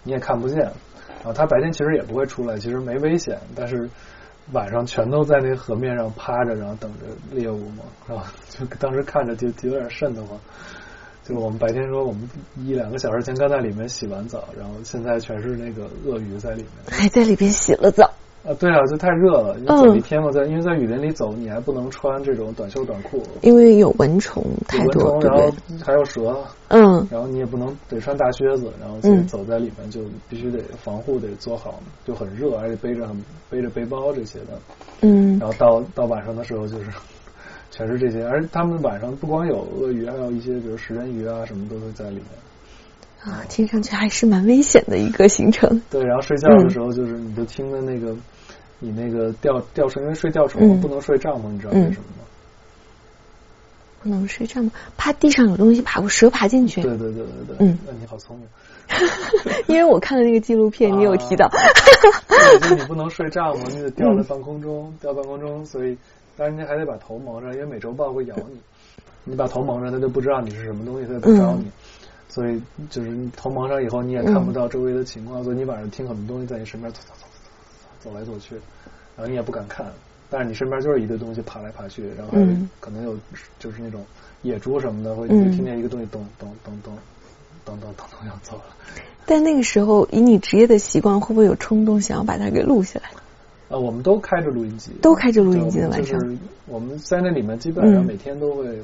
[0.03, 0.59] 你也看不见。
[0.59, 3.89] 然后它白天其实也不会出来，其实没危险，但是
[4.53, 10.39] 晚上全都在那个河面上趴着，然后等着猎物嘛，然后就当时看着就就有点瘆得慌。
[11.27, 16.69] 就我们白天说我们一两个小时前刚在里面洗完澡，然后现在全是那个鳄鱼在里面。
[16.91, 18.11] 还在里边洗了澡。
[18.47, 19.57] 啊，对啊，就太热了。
[19.59, 25.79] 你走一天嘛，在因为在雨林里走，你还不能穿这种短袖短裤，因为有蚊虫太多，然后对？
[25.83, 26.37] 还有蛇，
[26.69, 33.17] 嗯然后你也不能得穿大靴子，然后所以嗯走在里面就必须得防护得做好，就很热，而且背着很
[33.49, 34.59] 背着背包这些的。
[35.01, 36.91] 嗯然后到到晚上的时候就是
[37.75, 42.25] 全是这些，而且他们晚上不光有鳄鱼，还有一些比如食人鱼啊什么都会在里面。
[43.25, 45.83] 啊，听上去还是蛮危险的一个行程。
[45.91, 48.15] 对，然后睡觉的时候就是你就听的那个
[48.79, 52.25] 你那个吊吊床，因为睡吊床嗯不能睡帐篷，你知道为什么吗？
[54.03, 56.81] 不能睡帐篷，怕地上有东西爬过，蛇爬进去。
[56.83, 58.47] 对对对对对，嗯那你好聪明。
[59.67, 61.51] 因为我看了那个纪录片，你有提到。
[62.29, 65.97] 对，就是你不能睡帐篷，你得吊在半空中，嗯吊半空中，所以
[66.37, 68.61] 当然你还得把头蒙上，因为美洲豹会咬你。
[69.25, 71.65] 你把头蒙上，它就不知道你是什么东西，它就不找你。
[71.65, 71.73] 嗯
[72.27, 77.27] 所以就是你头蒙上以后，你也看不到周围的情况，所以你晚上听很多东西在你身边走走走
[78.03, 78.57] 走走来走去，
[79.17, 79.87] 然后你也不敢看，
[80.29, 82.33] 但是你身边就是一堆东西爬来爬去，然后
[82.81, 83.17] 可能有
[83.61, 84.05] 就是那种
[84.43, 86.93] 野猪什么的，会听见一个东西咚咚咚咚
[87.65, 88.65] 咚咚咚咚要走了。
[89.27, 93.11] 但那个时候，以你职业的习惯，会不会有冲动想要把它给录下来？
[93.69, 98.07] 呃，我们都开着录音机，都开着录音机的晚上就是我们在那里面基本上嗯。
[98.07, 98.79] 每天都会，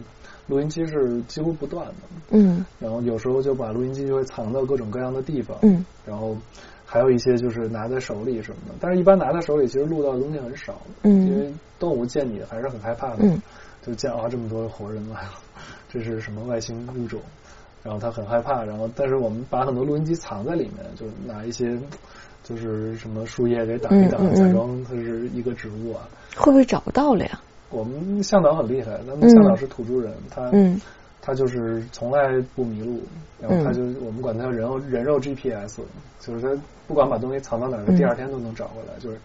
[0.47, 1.93] 录音机是几乎不断的，
[2.31, 2.65] 嗯。
[2.79, 6.37] 然后有时候就把录音机就会藏到各种各样的地方，嗯然后
[6.87, 13.41] 还有一些就是拿在手里什么的，但是一般拿在手里其实录到的东西很少，嗯因为动物见你还是很害怕的，嗯
[13.83, 15.31] 就见啊这么多活人来了，
[15.89, 17.21] 这是什么外星物种，
[17.83, 21.79] 然后他很害怕，然后但是我们把很多录音机藏在里面，就拿一些
[22.51, 26.03] 就是什么树叶给挡一挡，假装它是一个植物啊。
[26.37, 27.41] 会不会找不到了呀？
[27.71, 30.81] 我们向导很厉害，他们向导是土著人，他嗯
[31.23, 33.01] 他就是从来不迷路，
[33.41, 35.81] 然后他嗯就我们管他叫人肉人肉 GPS，
[36.19, 38.99] 就是他不管把东西藏到哪儿，他嗯第二天都能找回来。
[38.99, 39.17] 就是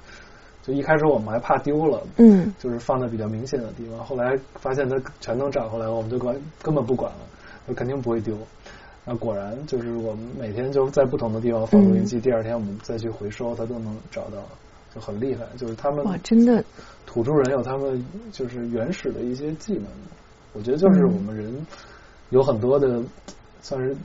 [0.61, 7.19] 就一开始我们还怕丢了，嗯就是放在比较明显的地方，后来发现他全能找回来，我们就管根本不管了，
[7.67, 8.37] 就肯定不会丢。
[9.05, 14.37] 那果然就是我们每天就在不同的地方放录音嗯机，第二天我们再去回收，它都能找到，
[14.93, 15.43] 就很厉害。
[15.57, 16.63] 就是他们哇，真的
[17.05, 19.85] 土著人有他们就是原始的一些技能，
[20.53, 21.65] 我觉得就是嗯我们人
[22.31, 23.03] 有很多的
[23.61, 23.95] 算是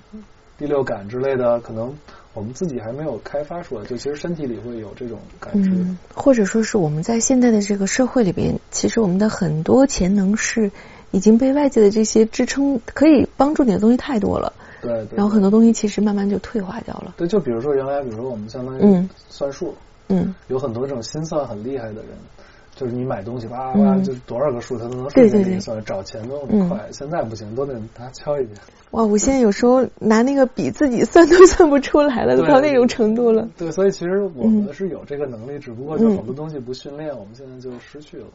[0.59, 1.97] 第六感之类的，可能
[2.35, 5.71] 我们自己还没有开发出来，就其实身体里会有这种感知。
[5.71, 10.71] 嗯，或者说是我们在现在的这个社会里边，其实我们的很多潜能是
[11.11, 15.17] 已经被外界的这些支撑，可以帮助你的东西太多了，对对。
[15.17, 17.15] 然后很多东西其实慢慢就退化掉了。
[17.17, 19.75] 对，就比如说原来，比如说我们相当于嗯算数，
[20.09, 22.07] 嗯有很多这种心算很厉害的人，
[22.75, 26.89] 就是你买东西哇哇，嗯就是多少个数他都能对对对瞬间给你算，找钱都很快。
[26.93, 28.57] 现在不行，都得他敲一遍。
[28.93, 33.49] 哇，我现在有时候拿那个笔自己算都算不出来了，都到那种程度了。
[33.57, 38.27] 对，所以其实我们嗯是有这个能力，只不过就很多东西不训练，我们现在就失去了。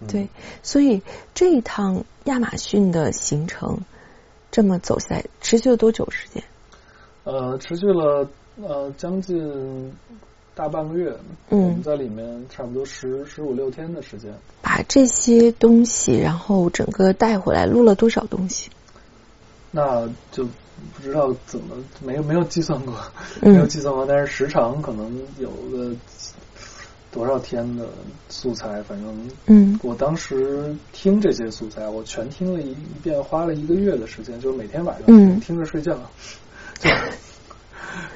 [0.00, 0.28] 嗯对，
[0.64, 1.00] 所以
[1.32, 3.78] 这一趟亚马逊的行程
[4.52, 6.44] 这么走下来，持续了多久时间？
[7.24, 8.28] 呃，持续了
[8.62, 9.92] 呃将近
[10.54, 11.16] 大半个月，
[11.48, 14.30] 嗯我们在里面差不多十十五六天的时间。
[14.60, 18.70] 把这些东西，然后整个带回来，录了多少东西？
[19.70, 22.94] 那就不知道怎么没有没有计算过，
[23.40, 25.94] 没有计算过，但是时长可能有个
[27.12, 27.86] 多少天的
[28.28, 29.78] 素材，反正嗯。
[29.82, 35.38] 我当时听这些素材，我全听了一一遍，花了一个月的时间，就是每天晚上嗯。
[35.38, 35.96] 听着睡觉，
[36.80, 36.88] 就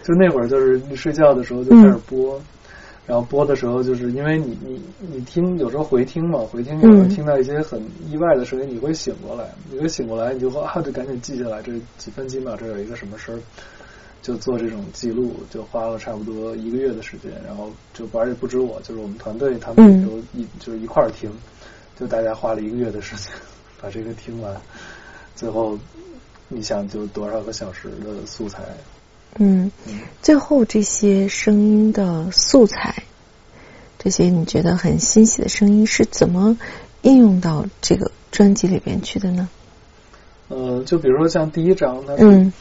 [0.02, 2.40] 就那会儿就是你睡觉的时候就开始播。
[3.06, 7.80] 然后播的时候，就是因为你你你听，有时候回听嘛，回听有时候嗯听到一些很
[8.10, 13.38] 意外的声音，你会醒过来，你会醒过来，你就会啊，就赶紧记下来，这几分几秒这有一个什么声儿，
[14.26, 20.04] 就做这种记录，就花了差不多一个月的时间，然后就而且不止我，就是我们团队他们嗯。
[20.04, 21.30] 都一、就是一块儿听，
[21.96, 23.30] 就大家花了一个月的时间
[23.80, 24.52] 把这个听完，
[25.36, 25.78] 最后
[26.48, 28.64] 你想就多少个小时的素材，
[29.38, 30.00] 嗯，嗯。
[30.20, 33.04] 最后这些声音的素材，
[33.96, 36.58] 这些你觉得很欣喜的声音是怎么
[37.02, 39.48] 应用到这个专辑里边去的呢？
[40.48, 42.52] 呃，就比如说像第一章，它是、嗯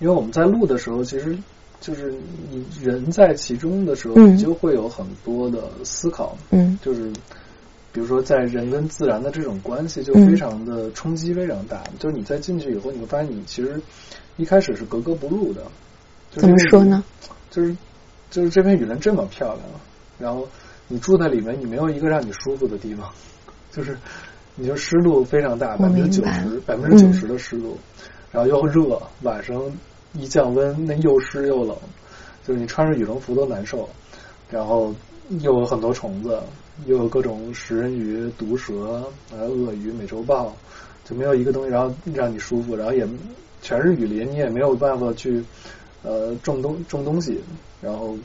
[0.00, 1.38] 因为我们在录的时候，其实
[1.80, 2.12] 就是
[2.50, 4.34] 你人在其中的时候，嗯。
[4.34, 6.76] 你就会有很多的思考，嗯。
[6.82, 7.08] 就是
[7.92, 10.26] 比如说在人跟自然的这种关系，就嗯。
[10.26, 11.82] 非常的冲击非常大。
[11.98, 13.80] 就是你在进去以后，你会发现你其实
[14.36, 15.62] 一开始是格格不入的。
[16.30, 17.04] 就是怎么说呢？
[17.50, 17.76] 就是
[18.30, 19.58] 就是这片雨林这么漂亮，
[20.18, 20.46] 然后
[20.86, 23.10] 你住在里面，你没有一个让你舒服的地方，
[23.72, 23.98] 就是
[24.54, 27.76] 你就湿度非常大，百分之九十百分之九十的湿度，
[28.30, 29.60] 然后又热，晚上
[30.14, 31.76] 一降温，那又湿又冷，
[32.46, 33.88] 就是你穿着羽绒服都难受，
[34.48, 34.94] 然后
[35.40, 36.40] 又有很多虫子，
[36.86, 40.54] 又有各种食人鱼、毒蛇，还有鳄鱼、美洲豹，
[41.04, 43.06] 就没有一个东西然后让你舒服，然后也
[43.62, 45.44] 全是雨林，你也没有办法去
[46.02, 47.40] 呃种东种东西，
[47.80, 48.16] 然后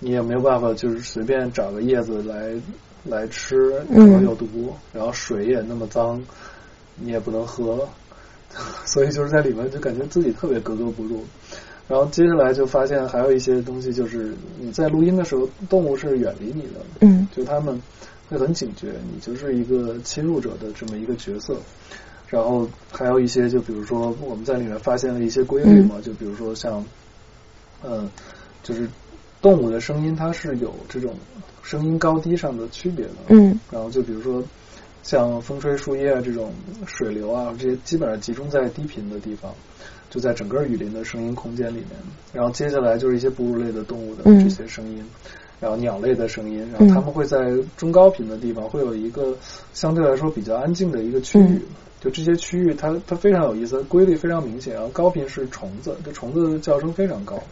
[0.00, 2.52] 你也没有办法就是随便找个叶子来
[3.04, 6.20] 来吃，然后有毒，然后水也那么脏，
[6.96, 7.88] 你也不能喝，
[8.86, 11.24] 所以就是在里面就感觉自己特别格格不入。
[11.86, 17.80] 然后接下来就发现还有一些东西，就是你在录音的时候，动物是远离你的，嗯就他们
[18.28, 21.56] 会很警觉，你就是一个侵入者的这么一个角色。
[22.26, 26.84] 然后还有一些，就比如说我们在里面发现了一些规律嘛，就比如说像，
[27.80, 28.06] 呃，
[28.62, 28.86] 就是
[29.40, 31.14] 动物的声音它是有这种
[31.62, 33.12] 声音高低上的区别的。
[33.28, 34.44] 嗯然后就比如说
[35.08, 36.52] 像风吹树叶啊这种
[36.84, 39.50] 水流啊，这些基本上集中在低频的地方，
[40.10, 41.92] 就在整个雨林的声音空间里面。
[42.34, 45.02] 然后接下来就是一些哺乳类的动物的嗯这些声音，
[45.58, 47.38] 然后鸟类的声音，然后它们会在
[47.78, 49.34] 中高频的地方会有一个
[49.72, 51.42] 相对来说比较安静的一个区域。
[51.42, 51.62] 嗯
[52.00, 54.72] 就这些区域它，它非常有意思，规律非常明显。
[54.72, 57.42] 然后高频是虫子，这虫子的叫声非常高。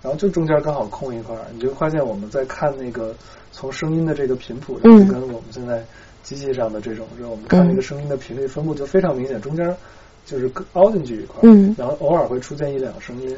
[0.00, 3.14] 然后就中间刚好空一块儿，你就发现我们在看那个
[3.50, 5.84] 从声音的这个频谱就跟我们现在
[6.22, 9.76] 机器上的这种，就是我们看那个声音的频率分布就非常明显，中间
[10.24, 11.74] 就是凹进去一块儿，嗯。
[11.78, 13.28] 然后偶尔会出现一两个声音，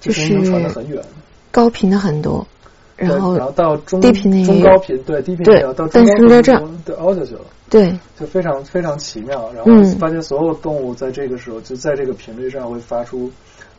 [0.00, 1.02] 就这声音能是传得很远，
[1.50, 2.46] 高频的很多，
[2.96, 7.40] 然后然后到中低频的中高频，对低频对也有到中但高频对凹下去了。
[7.70, 7.96] 对。
[8.18, 9.50] 就非常非常奇妙。
[9.54, 9.84] 然后嗯。
[9.98, 13.30] 发现所有动物在这个时候就在这个频率上会发出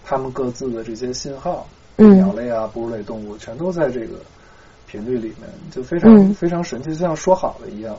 [0.04, 1.67] 它们各自的这些信号，
[1.98, 2.15] 嗯。
[2.17, 4.15] 鸟类啊、哺乳类动物全都在这个
[4.91, 7.95] 频率里面，就非常、嗯非常神奇，就像说好了一样。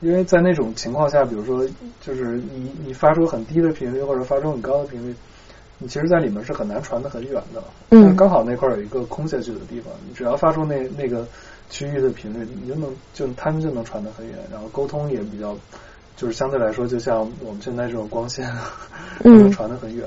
[0.00, 1.66] 因为在那种情况下，比如说，
[2.00, 5.14] 就是你你发出很低的频率或者发出很高的频率，
[5.78, 7.62] 你其实在里面是很难传得很远的。
[7.90, 11.26] 嗯刚好那块儿有一个空下去的地方，你只要发出那那个
[11.70, 15.56] 区域的频率，你就能就他们就能传得很远，然后沟通也比较，
[16.16, 18.48] 就是相对来说，就像我们现在这种光线，
[19.24, 20.06] 嗯 能传得很远。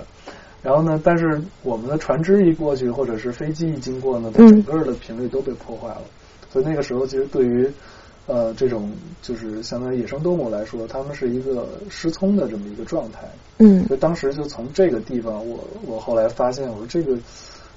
[0.62, 6.04] 然后呢，但是我们的船只一过去，或者是飞机一经过呢，它嗯整个的频率都被破坏了。
[6.52, 7.70] 所以那个时候，其实对于
[8.28, 13.22] 呃这种就是相当于野生动物来说，它们是一个失聪的这么一个状态。
[13.58, 17.18] 嗯所以当时就从这个地方，我我后来发现，我说这个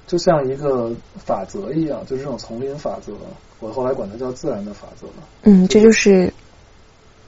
[0.05, 3.13] 就像一个法则一样，就是这种丛林法则。
[3.61, 5.07] 我后来管它叫自然的法则。
[5.43, 6.31] 嗯，这就是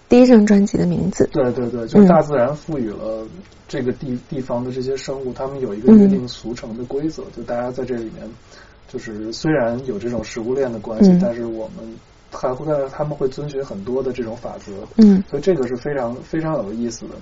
[0.10, 1.28] 第一张专辑的名字。
[1.32, 3.26] 对对对，就是嗯大自然赋予了
[3.68, 8.30] 这个地地方的这些生物，它们有一个嗯约定俗成的规则，就大家在这里面，
[8.88, 11.96] 就是虽然有这种食物链的关系，嗯但是我们
[12.32, 17.16] 还会他们会遵循很多的这种法则，嗯所以这个是非常非常有意思的。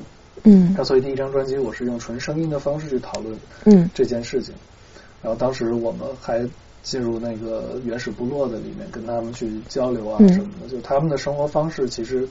[0.44, 4.54] 嗯那所以第一张专辑我是用纯声音的方式去讨论嗯这件事情。
[5.24, 6.48] 然后当时我们还
[6.84, 10.68] 进入那个原始部落的里面，跟他们去交流啊嗯什么的。
[10.70, 12.28] 就他们的生活方式其实，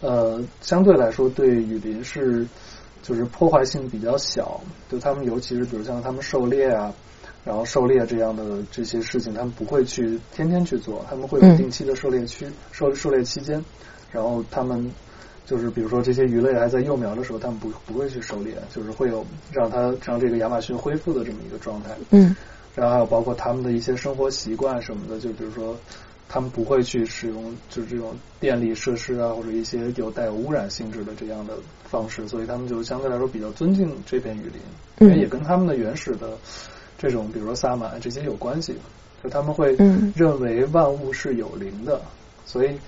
[0.00, 2.46] 呃，相对来说对雨林是
[3.02, 4.60] 就是破坏性比较小。
[4.88, 6.92] 就他们尤其是比如像他们狩猎啊，
[7.44, 13.64] 然后狩猎这样的这些事情，他们不会去天天去做，他们会有嗯定期的狩猎区、狩狩猎期间，
[14.10, 14.90] 然后他们。
[15.48, 21.96] 就是比如说这些鱼类还在幼苗的时候，他们不不会去狩猎，就是会有让它让这个亚马逊恢复的这么一个状态。
[22.10, 22.36] 嗯，
[22.74, 25.74] 然后还有包括他们的一些生活习惯什么的，就比如说
[26.28, 31.54] 他们不会去使用就是这种电力设施啊，或者一些有带有污染性质的这样的
[31.84, 36.36] 方式，所以他们就相对来说比较尊敬这片雨林，因为也跟他们的原始的
[36.98, 38.76] 这种比如说萨满这些有关系，
[39.22, 39.76] 就他们会
[40.14, 42.00] 认为万物是有灵的，
[42.44, 42.78] 所以。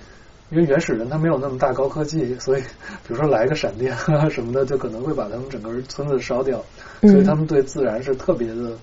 [0.53, 6.61] 因为原始人他没有那么大高科技，所以比如说来个闪电啊什么的，就可能会把他们整个村子烧掉。
[7.03, 8.77] 所以他们对自然是特别的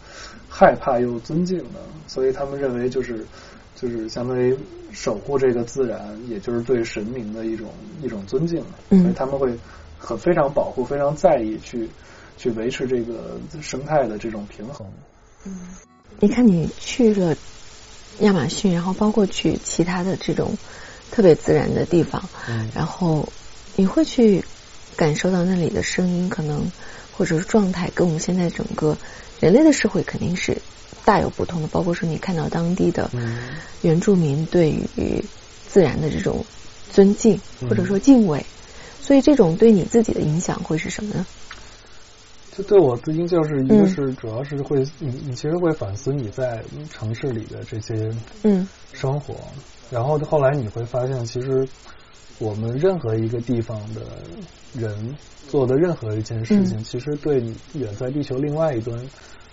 [0.48, 3.22] 害怕又尊敬的，所以他们认为就是
[3.80, 4.56] 就是相当于
[4.92, 7.68] 守护这个自然，也就是对神明的一种
[8.02, 8.62] 一种尊敬。
[8.90, 9.56] 所以他们会
[9.98, 11.88] 很非常保护、非常在意去
[12.36, 14.86] 去维持这个生态的这种平衡。
[15.44, 15.76] 嗯，
[16.20, 17.36] 你看你去了
[18.20, 20.56] 亚马逊，然后包括去其他的这种。
[21.10, 23.26] 特别自然的地方，嗯然后
[23.76, 24.44] 你会去
[24.94, 26.70] 感受到那里的声音，可能
[27.16, 28.94] 或者是状态，跟我们现在整个
[29.40, 30.60] 人类的社会肯定是
[31.08, 31.68] 大有不同的。
[31.68, 33.10] 包括说你看到当地的
[33.80, 35.24] 原住民对于
[35.66, 36.44] 自然的这种
[36.90, 38.44] 尊敬或者说敬畏，
[39.00, 41.26] 所以这种对你自己的影响会是什么呢？
[42.54, 47.94] 这对我最近就是一个是主要是会你你其实会反思你在城市里的这些
[48.42, 49.34] 嗯生活。
[49.90, 51.66] 然后后来你会发现，其实
[52.38, 54.02] 我们任何一个地方的
[54.74, 55.16] 人
[55.48, 57.42] 做的任何一件事情，其实对
[57.74, 59.00] 远在地球另外一端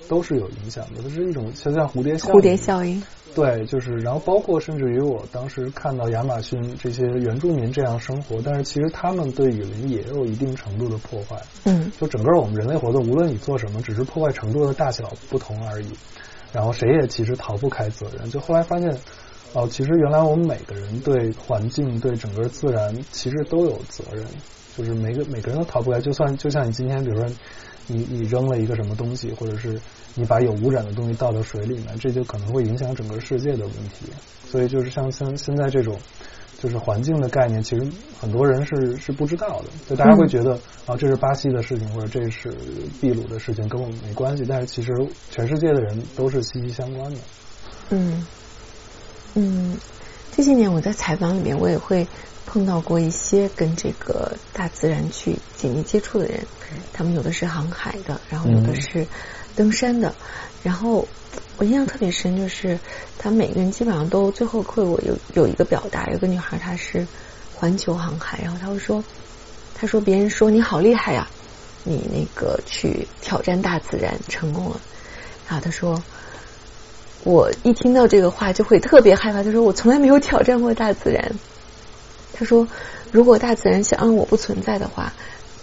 [0.08, 1.02] 都是有影响的。
[1.04, 2.34] 它是一种像像蝴蝶效应。
[2.36, 3.02] 蝴蝶效应。
[3.34, 11.42] 对，就是然后包括甚至于我当时看到亚马逊这些原住民这样生活，但是其实他们对雨林也有一定程度的破坏。
[11.66, 11.92] 嗯。
[12.00, 15.88] 就整个我们人类活动，无论你做什么，只是破坏程度的大小不同而已。
[16.54, 18.30] 然后谁也其实逃不开责任。
[18.30, 18.98] 就后来发现。
[19.54, 24.26] 哦，其实原来我们每个人对环境、对整个自然，其实都有责任。
[24.76, 26.02] 就是每个每个人都逃不开。
[26.02, 27.26] 就算就像你今天，比如说
[27.88, 29.80] 你你扔了一个什么东西，或者是
[30.16, 34.06] 你把有污染的东西倒到水里面，这就可能会影响整个世界的问题。
[34.50, 35.98] 所以就是像像现在这种
[36.58, 37.86] 就是环境的概念，其实
[38.20, 39.66] 很多人是是不知道的。
[39.88, 40.54] 就大家会觉得
[40.86, 42.54] 啊，这是巴西的事情，或者这是
[43.02, 44.46] 秘鲁的事情，跟我们没关系。
[44.48, 44.92] 但是其实
[45.32, 47.18] 全世界的人都是息息相关的。
[47.90, 48.26] 嗯。
[49.38, 49.78] 嗯，
[50.32, 52.08] 这些年我在采访里面，我也会
[52.46, 56.46] 碰到过一些跟这个大自然去紧密接触的人。
[56.94, 59.06] 他们有的是航海的，然后有的是
[59.56, 60.14] 登山的。
[60.64, 61.08] 然后
[61.58, 62.80] 我印象特别深，就是
[63.18, 67.06] 他每个人基本上都最后会我有有一个表达，有个女孩她是
[67.54, 69.04] 环球航海，然后她会说，
[69.74, 71.28] 她说别人说你好厉害呀，
[71.84, 74.80] 你那个去挑战大自然成功了。
[75.48, 76.02] 然后她说。
[77.24, 79.42] 我一听到这个话就会特别害怕。
[79.42, 81.32] 他说：“我从来没有挑战过大自然。”
[82.36, 82.68] 他说
[83.12, 85.12] ：“如果大自然想让我不存在的话，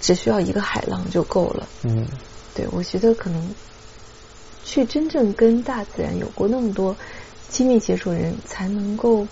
[0.00, 2.06] 只需要一个海浪就够了。”嗯，
[2.54, 3.54] 对，我觉得可能
[4.64, 6.96] 去真正跟大自然有过那么多
[7.50, 9.26] 亲密接触的人，才能够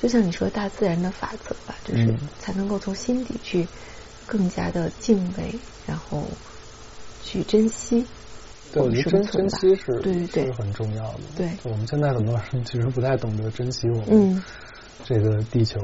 [0.00, 3.66] 就像你说大自然的法则吧，就是才能够从心底去
[4.26, 5.54] 更加的敬畏，
[5.86, 6.22] 然后
[7.22, 8.04] 去珍惜。
[8.72, 11.20] 对，我觉得珍珍惜是对对是很重要的。
[11.36, 14.42] 对，我们现在很多人其实不太懂得珍惜我们
[15.04, 15.80] 这个地球。